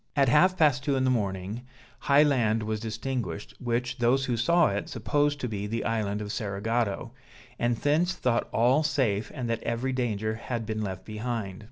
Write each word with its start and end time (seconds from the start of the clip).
At 0.15 0.29
half 0.29 0.57
past 0.57 0.83
two 0.83 0.95
in 0.95 1.03
the 1.03 1.11
morning, 1.11 1.61
high 1.99 2.23
land 2.23 2.63
was 2.63 2.79
distinguished, 2.79 3.53
which, 3.59 3.99
those 3.99 4.25
who 4.25 4.35
saw 4.35 4.69
it 4.69 4.89
supposed 4.89 5.39
to 5.41 5.47
be 5.47 5.67
the 5.67 5.83
island 5.85 6.23
of 6.23 6.31
Cerigotto, 6.31 7.11
and 7.59 7.77
thence 7.77 8.13
thought 8.15 8.49
all 8.51 8.81
safe, 8.81 9.31
and 9.35 9.47
that 9.47 9.61
every 9.61 9.93
danger 9.93 10.33
had 10.33 10.65
been 10.65 10.81
left 10.81 11.05
behind. 11.05 11.59